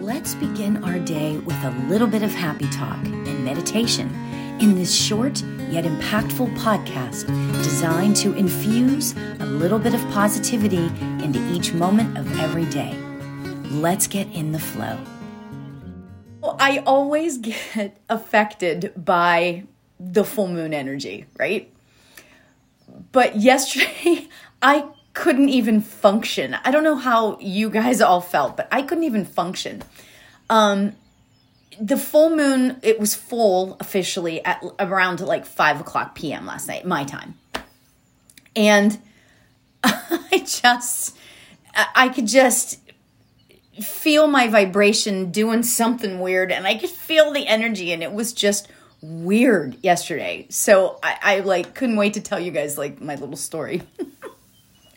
Let's 0.00 0.34
begin 0.34 0.82
our 0.82 0.98
day 0.98 1.36
with 1.36 1.62
a 1.62 1.70
little 1.86 2.06
bit 2.06 2.22
of 2.22 2.32
happy 2.32 2.66
talk 2.70 3.04
and 3.04 3.44
meditation 3.44 4.08
in 4.58 4.74
this 4.74 4.94
short 4.94 5.42
yet 5.68 5.84
impactful 5.84 6.56
podcast 6.56 7.26
designed 7.62 8.16
to 8.16 8.32
infuse 8.32 9.14
a 9.40 9.44
little 9.44 9.78
bit 9.78 9.92
of 9.92 10.00
positivity 10.08 10.86
into 11.22 11.38
each 11.52 11.74
moment 11.74 12.16
of 12.16 12.40
every 12.40 12.64
day. 12.64 12.96
Let's 13.70 14.06
get 14.06 14.26
in 14.28 14.52
the 14.52 14.58
flow. 14.58 14.98
I 16.42 16.78
always 16.86 17.36
get 17.36 18.00
affected 18.08 18.94
by 18.96 19.64
the 19.98 20.24
full 20.24 20.48
moon 20.48 20.72
energy, 20.72 21.26
right? 21.38 21.70
But 23.12 23.36
yesterday, 23.40 24.28
I 24.62 24.88
couldn't 25.20 25.50
even 25.50 25.82
function. 25.82 26.56
I 26.64 26.70
don't 26.70 26.82
know 26.82 26.96
how 26.96 27.38
you 27.40 27.68
guys 27.68 28.00
all 28.00 28.22
felt, 28.22 28.56
but 28.56 28.66
I 28.72 28.80
couldn't 28.80 29.04
even 29.04 29.26
function. 29.26 29.82
Um, 30.48 30.96
the 31.78 31.98
full 31.98 32.34
moon, 32.34 32.78
it 32.82 32.98
was 32.98 33.14
full 33.14 33.76
officially 33.80 34.42
at 34.42 34.64
around 34.78 35.20
like 35.20 35.44
five 35.44 35.78
o'clock 35.78 36.14
p.m. 36.14 36.46
last 36.46 36.68
night, 36.68 36.86
my 36.86 37.04
time. 37.04 37.34
And 38.56 38.98
I 39.84 40.42
just, 40.46 41.18
I 41.94 42.08
could 42.08 42.26
just 42.26 42.80
feel 43.78 44.26
my 44.26 44.48
vibration 44.48 45.30
doing 45.30 45.62
something 45.62 46.20
weird 46.20 46.50
and 46.50 46.66
I 46.66 46.76
could 46.76 46.90
feel 46.90 47.30
the 47.30 47.46
energy 47.46 47.92
and 47.92 48.02
it 48.02 48.12
was 48.12 48.32
just 48.32 48.68
weird 49.02 49.76
yesterday. 49.82 50.46
So 50.48 50.98
I, 51.02 51.18
I 51.22 51.40
like 51.40 51.74
couldn't 51.74 51.96
wait 51.96 52.14
to 52.14 52.22
tell 52.22 52.40
you 52.40 52.52
guys 52.52 52.78
like 52.78 53.02
my 53.02 53.16
little 53.16 53.36
story. 53.36 53.82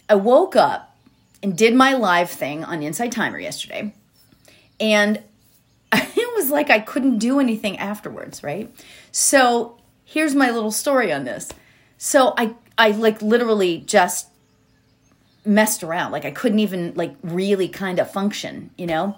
I 0.10 0.16
woke 0.16 0.56
up 0.56 0.96
and 1.42 1.58
did 1.58 1.74
my 1.76 1.94
live 1.94 2.30
thing 2.30 2.64
on 2.64 2.82
Insight 2.84 3.12
Timer 3.12 3.40
yesterday. 3.40 3.94
And 4.80 5.22
it 5.94 6.36
was 6.36 6.50
like 6.50 6.70
I 6.70 6.80
couldn't 6.80 7.20
do 7.20 7.40
anything 7.40 7.78
afterwards, 7.78 8.44
right? 8.44 8.73
So 9.12 9.78
here's 10.06 10.36
my 10.36 10.50
little 10.52 10.72
story 10.72 11.12
on 11.12 11.23
this. 11.23 11.50
So 11.98 12.34
I 12.38 12.56
I 12.78 12.92
like 12.92 13.22
literally 13.22 13.80
just 13.80 14.28
messed 15.45 15.84
around. 15.84 16.12
Like 16.12 16.26
I 16.26 16.32
couldn't 16.32 16.60
even 16.60 16.94
like 16.95 17.16
really 17.22 17.67
kind 17.67 18.00
of 18.00 18.10
function, 18.10 18.72
you 18.78 18.88
know? 18.88 19.16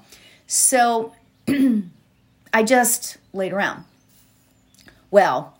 So 0.48 1.14
I 2.54 2.64
just 2.64 3.18
laid 3.34 3.54
around. 3.54 3.86
Well, 5.12 5.58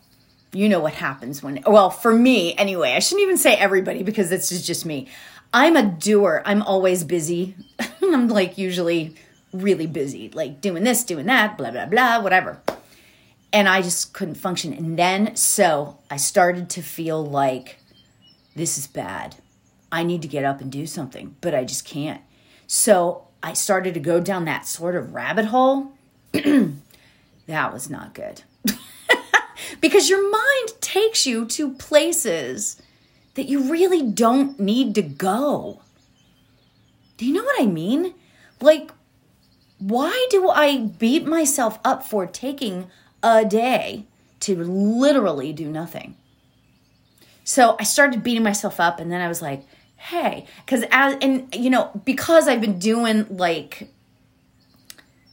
you 0.56 0.70
know 0.70 0.80
what 0.80 0.94
happens 0.94 1.44
when 1.44 1.62
well 1.66 1.90
for 1.90 2.14
me 2.14 2.56
anyway 2.56 2.94
i 2.94 3.00
shouldn't 3.00 3.24
even 3.24 3.38
say 3.38 3.56
everybody 3.56 4.04
because 4.04 4.30
this 4.30 4.52
is 4.52 4.66
just 4.66 4.86
me. 4.86 5.08
I'm 5.54 5.78
a 5.78 5.84
doer. 5.84 6.42
I'm 6.46 6.62
always 6.64 7.06
busy. 7.06 7.56
I'm 8.02 8.28
like 8.28 8.58
usually 8.58 9.16
really 9.54 9.88
busy 9.88 10.30
like 10.34 10.60
doing 10.60 10.84
this 10.84 11.06
doing 11.06 11.28
that 11.28 11.58
blah 11.58 11.72
blah 11.72 11.86
blah 11.86 12.22
whatever. 12.22 12.62
And 13.54 13.70
i 13.70 13.82
just 13.82 14.14
couldn't 14.14 14.36
function. 14.36 14.74
And 14.74 14.98
then 15.00 15.36
so 15.36 16.00
i 16.10 16.18
started 16.18 16.70
to 16.72 16.82
feel 16.82 17.26
like 17.26 17.78
this 18.56 18.78
is 18.78 18.88
bad. 18.88 19.36
I 19.92 20.04
need 20.04 20.22
to 20.24 20.28
get 20.28 20.44
up 20.44 20.60
and 20.62 20.72
do 20.72 20.86
something 20.86 21.36
but 21.42 21.56
i 21.56 21.64
just 21.64 21.86
can't. 21.86 22.22
So 22.68 23.28
i 23.42 23.54
started 23.54 23.94
to 23.94 24.00
go 24.00 24.20
down 24.20 24.46
that 24.46 24.68
sort 24.68 24.96
of 24.96 25.14
rabbit 25.14 25.46
hole. 25.46 25.94
That 27.48 27.72
was 27.72 27.90
not 27.90 28.16
good 28.16 28.42
because 29.82 30.10
your 30.10 30.30
mind 30.30 30.70
takes 30.82 31.26
you 31.26 31.46
to 31.46 31.74
places 31.74 32.82
that 33.36 33.48
you 33.48 33.72
really 33.72 34.02
don't 34.02 34.60
need 34.60 34.96
to 34.96 35.02
go. 35.02 35.82
Do 37.18 37.26
you 37.26 37.34
know 37.34 37.44
what 37.44 37.62
I 37.62 37.66
mean? 37.66 38.14
Like, 38.62 38.92
why 39.80 40.28
do 40.30 40.50
I 40.50 40.78
beat 40.78 41.26
myself 41.26 41.80
up 41.84 42.04
for 42.04 42.26
taking 42.26 42.88
a 43.22 43.46
day 43.46 44.06
to 44.42 44.64
literally 44.64 45.54
do 45.54 45.70
nothing? 45.70 46.16
So 47.44 47.76
I 47.80 47.84
started 47.84 48.24
beating 48.24 48.44
myself 48.44 48.80
up, 48.80 49.00
and 49.00 49.12
then 49.12 49.22
I 49.22 49.28
was 49.28 49.42
like, 49.42 49.64
hey, 49.98 50.46
because 50.66 50.84
as, 50.92 51.18
and 51.22 51.54
you 51.54 51.70
know, 51.70 51.92
because 52.06 52.48
I've 52.48 52.62
been 52.62 52.80
doing 52.80 53.28
like 53.30 53.90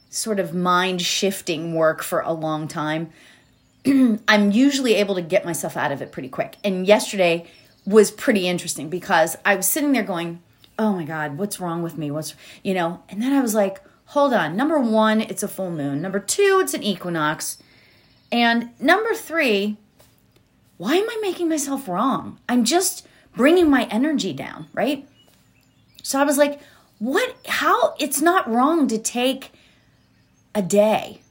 sort 0.09 0.39
of 0.39 0.53
mind 0.53 1.01
shifting 1.01 1.73
work 1.73 2.03
for 2.03 2.19
a 2.19 2.33
long 2.33 2.67
time, 2.67 3.09
I'm 4.27 4.51
usually 4.51 4.95
able 4.95 5.15
to 5.15 5.21
get 5.21 5.45
myself 5.45 5.75
out 5.75 5.91
of 5.91 6.01
it 6.01 6.11
pretty 6.11 6.29
quick. 6.29 6.57
And 6.63 6.87
yesterday 6.87 7.45
was 7.85 8.11
pretty 8.11 8.47
interesting 8.47 8.89
because 8.89 9.37
I 9.43 9.55
was 9.55 9.67
sitting 9.67 9.91
there 9.91 10.03
going, 10.03 10.41
"Oh 10.79 10.93
my 10.93 11.03
god, 11.03 11.37
what's 11.37 11.59
wrong 11.59 11.83
with 11.83 11.97
me? 11.97 12.09
What's, 12.09 12.35
you 12.63 12.73
know?" 12.73 13.03
And 13.09 13.21
then 13.21 13.33
I 13.33 13.41
was 13.41 13.53
like, 13.53 13.81
"Hold 14.07 14.33
on. 14.33 14.55
Number 14.55 14.79
1, 14.79 15.21
it's 15.21 15.43
a 15.43 15.47
full 15.47 15.71
moon. 15.71 16.01
Number 16.01 16.19
2, 16.19 16.59
it's 16.63 16.73
an 16.73 16.83
equinox. 16.83 17.57
And 18.31 18.69
number 18.79 19.13
3, 19.13 19.77
why 20.77 20.95
am 20.95 21.09
I 21.09 21.19
making 21.21 21.49
myself 21.49 21.87
wrong? 21.87 22.39
I'm 22.47 22.63
just 22.63 23.05
bringing 23.35 23.69
my 23.69 23.83
energy 23.85 24.31
down, 24.33 24.67
right?" 24.73 25.07
So 26.03 26.19
I 26.19 26.23
was 26.23 26.37
like, 26.37 26.61
"What 26.99 27.35
how 27.47 27.95
it's 27.99 28.21
not 28.21 28.49
wrong 28.49 28.87
to 28.87 28.97
take 28.97 29.51
a 30.55 30.61
day. 30.61 31.21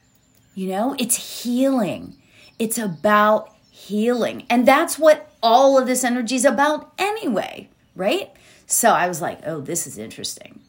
You 0.55 0.69
know, 0.69 0.95
it's 0.99 1.43
healing." 1.43 2.17
It's 2.59 2.79
about 2.79 3.55
healing. 3.71 4.45
And 4.49 4.67
that's 4.67 4.99
what 4.99 5.31
all 5.43 5.79
of 5.79 5.87
this 5.87 6.05
energy 6.05 6.37
is 6.37 6.45
about 6.45 6.93
anyway, 6.99 7.69
right? 7.97 8.31
So 8.67 8.91
I 8.91 9.09
was 9.09 9.21
like, 9.21 9.41
oh, 9.47 9.61
this 9.61 9.87
is 9.87 9.99
interesting. 9.99 10.61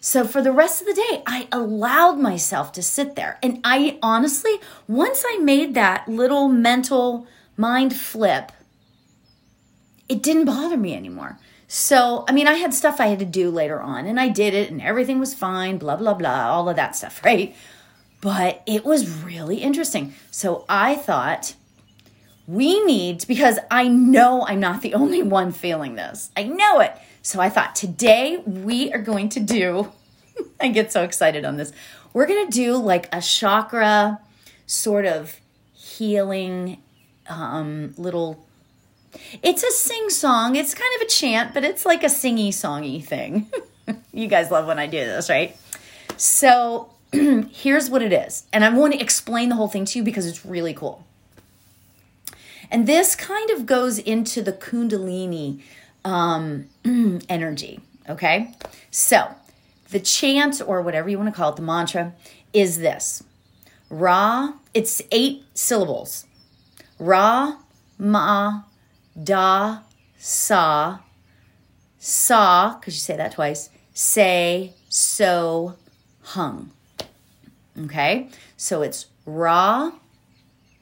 So 0.00 0.24
for 0.24 0.40
the 0.40 0.52
rest 0.52 0.80
of 0.80 0.86
the 0.86 0.94
day, 0.94 1.22
I 1.26 1.48
allowed 1.50 2.18
myself 2.18 2.70
to 2.72 2.82
sit 2.82 3.16
there. 3.16 3.38
And 3.42 3.60
I 3.64 3.98
honestly, 4.02 4.60
once 4.86 5.24
I 5.26 5.38
made 5.38 5.74
that 5.74 6.08
little 6.08 6.48
mental 6.48 7.26
mind 7.56 7.96
flip, 7.96 8.52
it 10.08 10.22
didn't 10.22 10.44
bother 10.44 10.76
me 10.76 10.94
anymore. 10.94 11.38
So, 11.68 12.24
I 12.28 12.32
mean, 12.32 12.46
I 12.46 12.54
had 12.54 12.72
stuff 12.72 13.00
I 13.00 13.06
had 13.06 13.18
to 13.18 13.24
do 13.24 13.50
later 13.50 13.80
on, 13.80 14.06
and 14.06 14.20
I 14.20 14.28
did 14.28 14.54
it, 14.54 14.70
and 14.70 14.80
everything 14.80 15.18
was 15.18 15.34
fine, 15.34 15.78
blah, 15.78 15.96
blah, 15.96 16.14
blah, 16.14 16.52
all 16.52 16.68
of 16.68 16.76
that 16.76 16.94
stuff, 16.94 17.20
right? 17.24 17.56
But 18.20 18.62
it 18.66 18.84
was 18.84 19.22
really 19.22 19.58
interesting. 19.58 20.14
So 20.30 20.64
I 20.68 20.94
thought 20.96 21.54
we 22.46 22.84
need, 22.84 23.26
because 23.26 23.58
I 23.70 23.88
know 23.88 24.46
I'm 24.46 24.60
not 24.60 24.82
the 24.82 24.94
only 24.94 25.22
one 25.22 25.52
feeling 25.52 25.96
this, 25.96 26.30
I 26.36 26.44
know 26.44 26.80
it. 26.80 26.92
So 27.22 27.40
I 27.40 27.48
thought 27.48 27.74
today 27.74 28.38
we 28.46 28.92
are 28.92 29.00
going 29.00 29.28
to 29.30 29.40
do, 29.40 29.92
I 30.60 30.68
get 30.68 30.92
so 30.92 31.02
excited 31.02 31.44
on 31.44 31.56
this, 31.56 31.72
we're 32.12 32.26
going 32.26 32.46
to 32.46 32.52
do 32.52 32.76
like 32.76 33.08
a 33.12 33.20
chakra 33.20 34.20
sort 34.66 35.06
of 35.06 35.40
healing 35.74 36.82
um, 37.28 37.94
little 37.96 38.46
it's 39.42 39.62
a 39.62 39.70
sing 39.70 40.10
song. 40.10 40.56
It's 40.56 40.74
kind 40.74 40.90
of 40.96 41.06
a 41.06 41.10
chant, 41.10 41.54
but 41.54 41.64
it's 41.64 41.86
like 41.86 42.02
a 42.02 42.08
singy 42.08 42.48
songy 42.48 43.02
thing. 43.04 43.50
you 44.12 44.28
guys 44.28 44.50
love 44.50 44.66
when 44.66 44.78
I 44.78 44.86
do 44.86 44.98
this, 44.98 45.30
right? 45.30 45.56
So 46.16 46.90
here's 47.50 47.90
what 47.90 48.02
it 48.02 48.12
is. 48.12 48.44
And 48.52 48.64
I 48.64 48.70
want 48.70 48.94
to 48.94 49.00
explain 49.00 49.48
the 49.48 49.54
whole 49.54 49.68
thing 49.68 49.84
to 49.86 49.98
you 49.98 50.04
because 50.04 50.26
it's 50.26 50.44
really 50.44 50.74
cool. 50.74 51.04
And 52.70 52.86
this 52.86 53.14
kind 53.14 53.50
of 53.50 53.66
goes 53.66 53.98
into 53.98 54.42
the 54.42 54.52
Kundalini 54.52 55.62
um, 56.04 56.66
energy. 57.28 57.80
Okay. 58.08 58.54
So 58.90 59.34
the 59.90 60.00
chant, 60.00 60.60
or 60.64 60.82
whatever 60.82 61.08
you 61.08 61.18
want 61.18 61.32
to 61.32 61.36
call 61.36 61.50
it, 61.50 61.56
the 61.56 61.62
mantra, 61.62 62.12
is 62.52 62.78
this 62.78 63.22
Ra, 63.88 64.54
it's 64.74 65.02
eight 65.12 65.44
syllables. 65.54 66.26
Ra, 66.98 67.58
Ma, 67.98 68.62
Da, 69.22 69.80
Sa, 70.18 70.98
Sa, 71.98 72.78
because 72.78 72.94
you 72.94 73.00
say 73.00 73.16
that 73.16 73.32
twice, 73.32 73.70
Say, 73.94 74.74
So, 74.88 75.76
Hung. 76.22 76.72
Okay, 77.84 78.28
so 78.56 78.80
it's 78.80 79.06
Ra, 79.26 79.92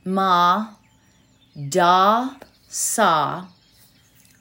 Ma, 0.04 0.74
Da, 1.68 2.34
Sa, 2.68 3.46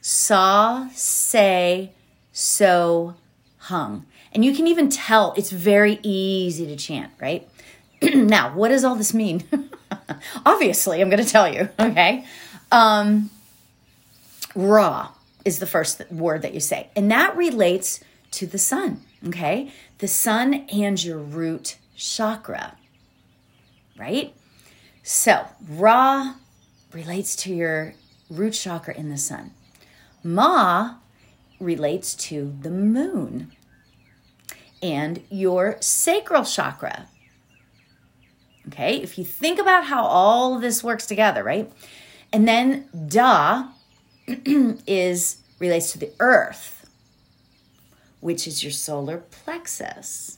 Sa, 0.02 0.88
Say, 0.94 1.92
So, 2.32 3.16
Hung. 3.58 4.06
And 4.34 4.44
you 4.46 4.54
can 4.54 4.68
even 4.68 4.90
tell 4.90 5.34
it's 5.36 5.52
very 5.52 6.00
easy 6.04 6.68
to 6.68 6.76
chant, 6.76 7.12
right? 7.20 7.48
now, 8.02 8.54
what 8.54 8.70
does 8.70 8.84
all 8.84 8.96
this 8.96 9.14
mean? 9.14 9.44
Obviously, 10.46 11.02
I'm 11.02 11.10
going 11.10 11.24
to 11.24 11.30
tell 11.30 11.52
you, 11.52 11.70
okay? 11.80 12.26
Um, 12.72 13.30
Ra 14.56 15.10
is 15.46 15.60
the 15.60 15.66
first 15.66 16.02
word 16.12 16.42
that 16.44 16.54
you 16.54 16.60
say, 16.60 16.90
and 16.96 17.10
that 17.10 17.36
relates 17.36 18.04
to 18.32 18.46
the 18.46 18.58
sun, 18.58 19.02
okay? 19.28 19.72
The 20.00 20.08
sun 20.08 20.66
and 20.72 21.04
your 21.04 21.20
root 21.20 21.78
chakra, 21.95 22.78
right? 23.98 24.34
So, 25.04 25.48
Ra 25.69 26.36
relates 26.94 27.36
to 27.38 27.54
your 27.54 27.94
root 28.30 28.51
chakra 28.54 28.95
in 28.95 29.10
the 29.10 29.18
sun. 29.18 29.51
Ma 30.24 30.95
relates 31.60 32.16
to 32.16 32.56
the 32.62 32.72
moon. 32.72 33.51
and 34.81 35.22
your 35.30 35.78
sacral 35.80 36.44
chakra. 36.44 37.07
Okay, 38.68 38.98
if 39.01 39.18
you 39.18 39.24
think 39.25 39.60
about 39.60 39.86
how 39.86 40.04
all 40.04 40.60
this 40.60 40.84
works 40.84 41.06
together, 41.06 41.44
right? 41.44 41.72
And 42.34 42.48
then 42.48 42.89
Da 43.07 43.69
is 44.28 45.38
relates 45.60 45.92
to 45.94 46.00
the 46.00 46.12
earth, 46.19 46.89
which 48.19 48.48
is 48.48 48.63
your 48.63 48.72
solar 48.74 49.19
plexus. 49.19 50.38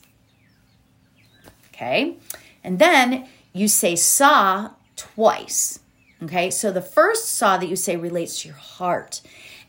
Okay, 1.76 2.16
and 2.64 2.78
then 2.78 3.28
you 3.52 3.68
say 3.68 3.96
Sa 3.96 4.70
twice. 4.96 5.80
Okay, 6.22 6.50
so 6.50 6.72
the 6.72 6.80
first 6.80 7.28
Sa 7.28 7.58
that 7.58 7.68
you 7.68 7.76
say 7.76 7.96
relates 7.96 8.40
to 8.40 8.48
your 8.48 8.56
heart 8.56 9.20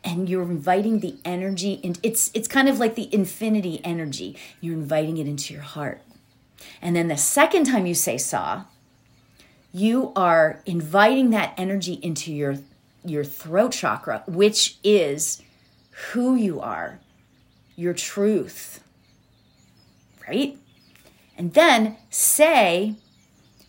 and 0.05 0.29
you're 0.29 0.43
inviting 0.43 1.01
the 1.01 1.17
energy 1.25 1.81
and 1.83 1.99
it's 2.01 2.31
it's 2.33 2.47
kind 2.47 2.69
of 2.69 2.79
like 2.79 2.95
the 2.95 3.13
infinity 3.13 3.81
energy. 3.83 4.37
You're 4.61 4.75
inviting 4.75 5.17
it 5.17 5.27
into 5.27 5.53
your 5.53 5.63
heart. 5.63 6.01
And 6.81 6.95
then 6.95 7.09
the 7.09 7.17
second 7.17 7.65
time 7.65 7.85
you 7.85 7.93
say 7.93 8.17
Sa, 8.17 8.63
you 9.73 10.13
are 10.15 10.61
inviting 10.65 11.31
that 11.31 11.53
energy 11.57 11.93
into 12.01 12.33
your 12.33 12.57
your 13.03 13.23
throat 13.23 13.73
chakra 13.73 14.23
which 14.27 14.77
is 14.83 15.41
who 16.11 16.35
you 16.35 16.59
are 16.59 16.99
your 17.75 17.93
truth 17.93 18.83
right 20.27 20.57
and 21.37 21.53
then 21.53 21.97
say 22.09 22.95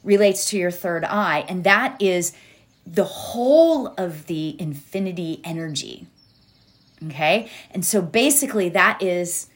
relates 0.03 0.49
to 0.51 0.59
your 0.59 0.71
third 0.71 1.05
eye 1.05 1.45
and 1.49 1.65
that 1.65 2.01
is 2.01 2.33
the 2.87 3.05
whole 3.05 3.89
of 3.99 4.27
the 4.27 4.57
infinity 4.61 5.41
energy 5.45 6.07
Okay. 7.07 7.49
And 7.71 7.85
so 7.85 8.03
basically, 8.03 8.69
that 8.71 9.03
is 9.03 9.49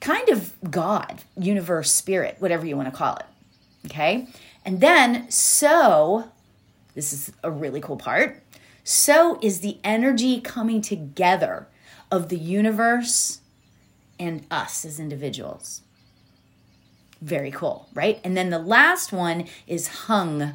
kind 0.00 0.28
of 0.28 0.52
God, 0.70 1.22
universe, 1.38 1.92
spirit, 1.92 2.36
whatever 2.38 2.66
you 2.66 2.76
want 2.76 2.90
to 2.90 2.96
call 2.96 3.16
it. 3.16 3.26
Okay. 3.86 4.28
And 4.64 4.80
then, 4.80 5.30
so 5.30 6.30
this 6.94 7.12
is 7.12 7.32
a 7.42 7.50
really 7.50 7.80
cool 7.80 7.96
part. 7.96 8.42
So 8.82 9.38
is 9.42 9.60
the 9.60 9.78
energy 9.84 10.40
coming 10.40 10.80
together 10.80 11.68
of 12.10 12.28
the 12.28 12.38
universe 12.38 13.40
and 14.18 14.46
us 14.50 14.84
as 14.84 14.98
individuals. 14.98 15.82
Very 17.20 17.50
cool, 17.50 17.88
right? 17.94 18.20
And 18.24 18.36
then 18.36 18.50
the 18.50 18.58
last 18.58 19.12
one 19.12 19.46
is 19.66 19.88
hung. 19.88 20.54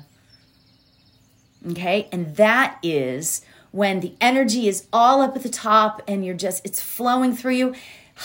Okay. 1.70 2.08
And 2.12 2.36
that 2.36 2.78
is 2.84 3.42
when 3.72 4.00
the 4.00 4.14
energy 4.20 4.68
is 4.68 4.88
all 4.92 5.22
up 5.22 5.36
at 5.36 5.44
the 5.44 5.50
top 5.50 6.02
and 6.08 6.26
you're 6.26 6.36
just, 6.36 6.66
it's 6.66 6.82
flowing 6.82 7.36
through 7.36 7.56
you. 7.56 7.76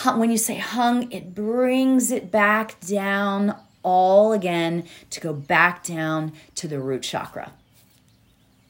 When 0.05 0.31
you 0.31 0.37
say 0.37 0.57
hung, 0.57 1.11
it 1.11 1.35
brings 1.35 2.11
it 2.11 2.31
back 2.31 2.79
down 2.81 3.57
all 3.83 4.33
again 4.33 4.85
to 5.11 5.21
go 5.21 5.33
back 5.33 5.85
down 5.85 6.33
to 6.57 6.69
the 6.69 6.79
root 6.81 7.03
chakra. 7.03 7.53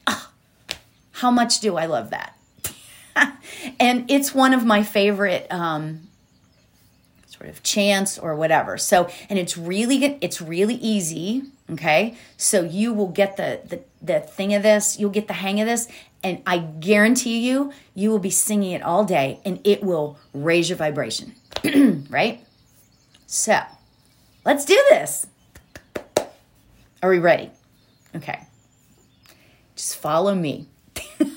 Ah, 0.05 0.31
how 1.13 1.31
much 1.31 1.59
do 1.59 1.75
I 1.75 1.85
love 1.85 2.11
that? 2.11 2.37
and 3.79 4.09
it's 4.09 4.33
one 4.33 4.53
of 4.53 4.63
my 4.63 4.83
favorite 4.83 5.51
um, 5.51 6.06
sort 7.37 7.49
of 7.49 7.63
chance 7.63 8.17
or 8.17 8.35
whatever. 8.35 8.77
So, 8.77 9.09
and 9.29 9.37
it's 9.37 9.57
really 9.57 10.17
it's 10.21 10.41
really 10.41 10.75
easy. 10.75 11.43
Okay, 11.69 12.15
so 12.37 12.63
you 12.63 12.93
will 12.93 13.09
get 13.09 13.37
the 13.37 13.61
the 13.65 13.81
the 14.01 14.19
thing 14.19 14.53
of 14.53 14.63
this. 14.63 14.99
You'll 14.99 15.09
get 15.09 15.27
the 15.27 15.33
hang 15.33 15.59
of 15.59 15.67
this, 15.67 15.87
and 16.23 16.41
I 16.45 16.57
guarantee 16.57 17.39
you, 17.39 17.71
you 17.93 18.09
will 18.09 18.19
be 18.19 18.29
singing 18.29 18.71
it 18.71 18.81
all 18.81 19.05
day 19.05 19.39
and 19.45 19.59
it 19.63 19.83
will 19.83 20.17
raise 20.33 20.69
your 20.69 20.77
vibration. 20.77 21.33
right? 22.09 22.43
So, 23.27 23.59
let's 24.45 24.65
do 24.65 24.81
this. 24.89 25.27
Are 27.03 27.09
we 27.09 27.19
ready? 27.19 27.51
Okay. 28.15 28.41
Just 29.75 29.97
follow 29.97 30.33
me. 30.33 30.67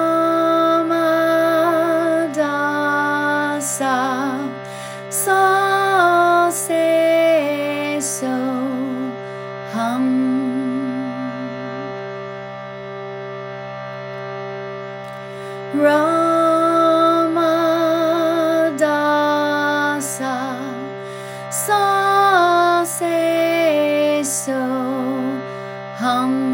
hum. 26.01 26.51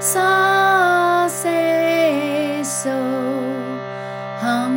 sa 0.00 1.28
se 1.28 2.64
so 2.64 2.96
hum 4.40 4.76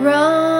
Ram 0.00 0.59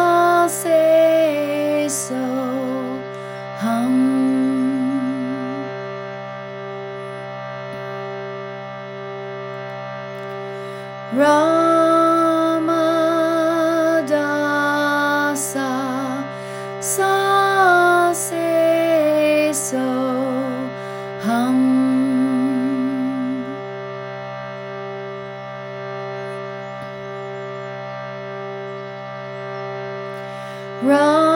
Ramadasa 30.81 31.30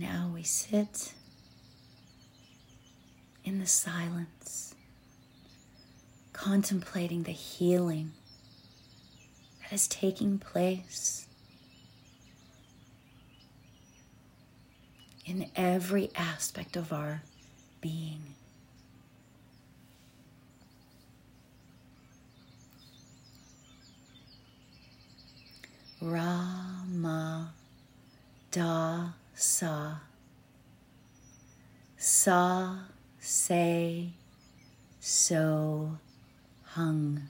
now 0.00 0.30
we 0.32 0.42
sit 0.42 1.12
in 3.44 3.58
the 3.58 3.66
silence, 3.66 4.74
contemplating 6.32 7.24
the 7.24 7.32
healing 7.32 8.12
that 9.60 9.72
is 9.72 9.86
taking 9.86 10.38
place 10.38 11.26
in 15.26 15.50
every 15.54 16.10
aspect 16.16 16.76
of 16.76 16.94
our 16.94 17.22
being. 17.82 18.22
Rama 26.00 27.52
Da 28.50 29.10
Sa. 29.34 30.00
Sa 31.96 32.76
say, 33.18 34.12
So 35.00 35.98
Hung 36.76 37.22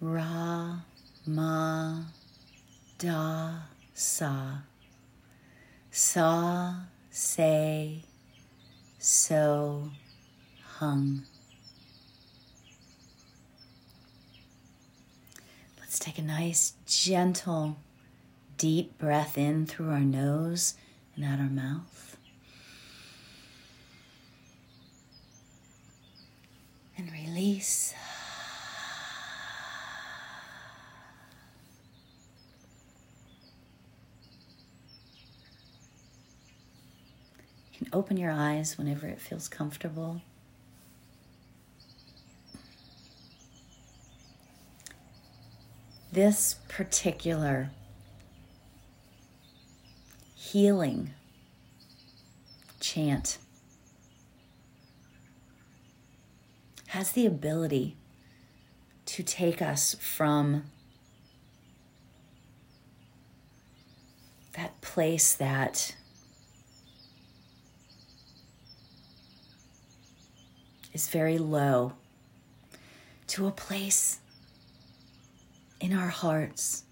Ra 0.00 0.80
Ma 1.26 2.04
Da 2.98 3.52
Sa 3.92 4.60
Sa 5.90 6.74
Say, 7.10 8.04
So 8.98 9.90
Hung. 10.78 11.24
Let's 15.78 15.98
take 15.98 16.18
a 16.18 16.22
nice, 16.22 16.74
gentle, 16.86 17.76
deep 18.56 18.96
breath 18.96 19.36
in 19.36 19.66
through 19.66 19.90
our 19.90 20.00
nose 20.00 20.74
and 21.14 21.24
out 21.26 21.40
our 21.40 21.50
mouth. 21.50 22.16
And 26.96 27.12
release. 27.12 27.92
Can 37.80 37.88
open 37.94 38.18
your 38.18 38.30
eyes 38.30 38.76
whenever 38.76 39.06
it 39.06 39.18
feels 39.18 39.48
comfortable. 39.48 40.20
This 46.12 46.56
particular 46.68 47.70
healing 50.34 51.14
chant 52.80 53.38
has 56.88 57.12
the 57.12 57.24
ability 57.24 57.96
to 59.06 59.22
take 59.22 59.62
us 59.62 59.96
from 60.00 60.64
that 64.52 64.78
place 64.82 65.32
that 65.32 65.94
is 71.00 71.08
very 71.08 71.38
low 71.38 71.94
to 73.26 73.46
a 73.46 73.50
place 73.50 74.20
in 75.80 75.94
our 75.94 76.08
hearts 76.08 76.84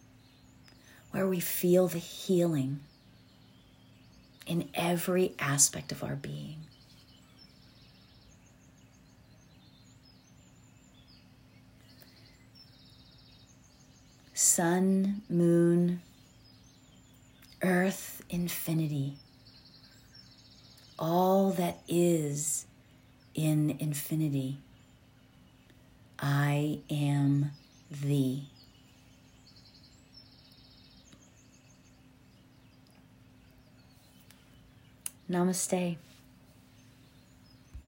where 1.11 1.27
we 1.27 1.41
feel 1.41 1.88
the 1.88 1.99
healing 1.99 2.81
in 4.47 4.67
every 4.73 5.35
aspect 5.38 5.93
of 5.93 6.03
our 6.03 6.17
being. 6.17 6.57
Sun, 14.33 15.21
moon, 15.29 16.00
earth, 17.61 18.23
infinity, 18.31 19.19
all 20.99 21.50
that 21.50 21.83
is 21.87 22.65
in 23.38 23.76
infinity. 23.78 24.59
I 26.18 26.80
am 26.90 27.52
thee. 27.88 28.49
Namaste. 35.30 35.99